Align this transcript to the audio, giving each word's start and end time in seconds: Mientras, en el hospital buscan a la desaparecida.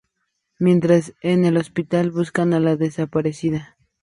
Mientras, 0.57 1.13
en 1.21 1.45
el 1.45 1.57
hospital 1.57 2.09
buscan 2.09 2.55
a 2.55 2.59
la 2.59 2.75
desaparecida. 2.75 3.77